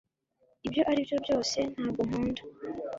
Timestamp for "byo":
1.07-1.17